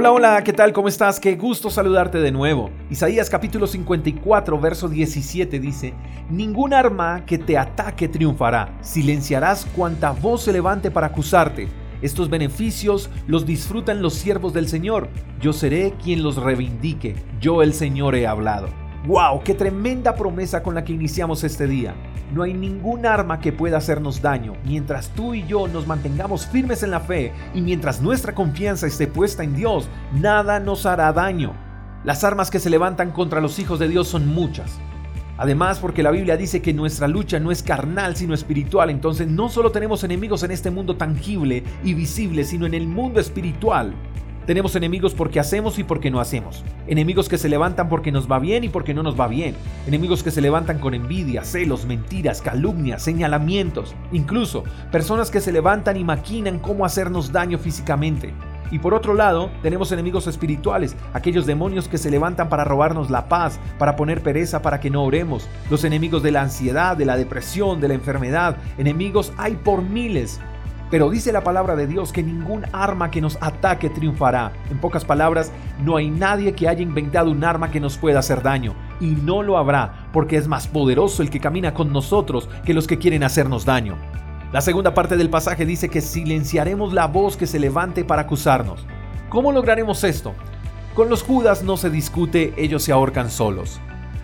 [0.00, 0.72] Hola, hola, ¿qué tal?
[0.72, 1.18] ¿Cómo estás?
[1.18, 2.70] Qué gusto saludarte de nuevo.
[2.88, 5.92] Isaías capítulo 54, verso 17 dice,
[6.30, 11.66] Ningún arma que te ataque triunfará, silenciarás cuanta voz se levante para acusarte.
[12.00, 15.08] Estos beneficios los disfrutan los siervos del Señor.
[15.40, 17.16] Yo seré quien los reivindique.
[17.40, 18.68] Yo el Señor he hablado.
[19.06, 19.42] ¡Wow!
[19.44, 21.94] ¡Qué tremenda promesa con la que iniciamos este día!
[22.34, 26.82] No hay ningún arma que pueda hacernos daño mientras tú y yo nos mantengamos firmes
[26.82, 31.54] en la fe y mientras nuestra confianza esté puesta en Dios, nada nos hará daño.
[32.04, 34.78] Las armas que se levantan contra los hijos de Dios son muchas.
[35.38, 38.90] Además, porque la Biblia dice que nuestra lucha no es carnal, sino espiritual.
[38.90, 43.20] Entonces, no solo tenemos enemigos en este mundo tangible y visible, sino en el mundo
[43.20, 43.94] espiritual.
[44.48, 46.64] Tenemos enemigos porque hacemos y porque no hacemos.
[46.86, 49.54] Enemigos que se levantan porque nos va bien y porque no nos va bien.
[49.86, 53.94] Enemigos que se levantan con envidia, celos, mentiras, calumnias, señalamientos.
[54.10, 58.32] Incluso personas que se levantan y maquinan cómo hacernos daño físicamente.
[58.70, 63.28] Y por otro lado, tenemos enemigos espirituales, aquellos demonios que se levantan para robarnos la
[63.28, 67.18] paz, para poner pereza para que no oremos, los enemigos de la ansiedad, de la
[67.18, 70.40] depresión, de la enfermedad, enemigos hay por miles.
[70.90, 74.52] Pero dice la palabra de Dios que ningún arma que nos ataque triunfará.
[74.70, 75.52] En pocas palabras,
[75.84, 78.74] no hay nadie que haya inventado un arma que nos pueda hacer daño.
[79.00, 82.86] Y no lo habrá, porque es más poderoso el que camina con nosotros que los
[82.86, 83.96] que quieren hacernos daño.
[84.50, 88.86] La segunda parte del pasaje dice que silenciaremos la voz que se levante para acusarnos.
[89.28, 90.32] ¿Cómo lograremos esto?
[90.94, 93.78] Con los judas no se discute, ellos se ahorcan solos.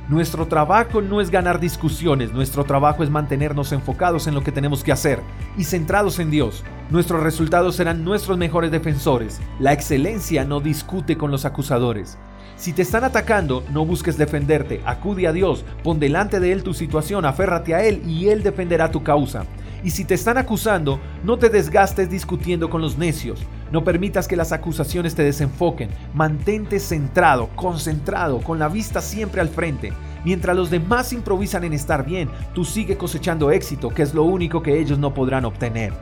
[0.06, 4.84] Nuestro trabajo no es ganar discusiones, nuestro trabajo es mantenernos enfocados en lo que tenemos
[4.84, 5.20] que hacer
[5.56, 6.62] y centrados en Dios.
[6.90, 9.40] Nuestros resultados serán nuestros mejores defensores.
[9.58, 12.18] La excelencia no discute con los acusadores.
[12.56, 16.74] Si te están atacando, no busques defenderte, acude a Dios, pon delante de Él tu
[16.74, 19.46] situación, aférrate a Él y Él defenderá tu causa.
[19.82, 23.40] Y si te están acusando, no te desgastes discutiendo con los necios.
[23.74, 25.90] No permitas que las acusaciones te desenfoquen.
[26.14, 29.92] Mantente centrado, concentrado, con la vista siempre al frente.
[30.24, 34.62] Mientras los demás improvisan en estar bien, tú sigue cosechando éxito, que es lo único
[34.62, 35.92] que ellos no podrán obtener.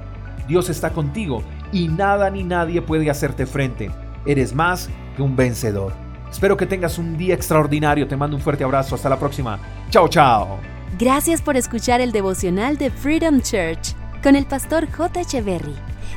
[0.46, 3.90] Dios está contigo y nada ni nadie puede hacerte frente.
[4.26, 5.94] Eres más que un vencedor.
[6.30, 8.06] Espero que tengas un día extraordinario.
[8.06, 8.96] Te mando un fuerte abrazo.
[8.96, 9.58] Hasta la próxima.
[9.88, 10.58] Chao, chao.
[10.98, 15.22] Gracias por escuchar el devocional de Freedom Church con el pastor J.
[15.22, 15.91] Echeverry.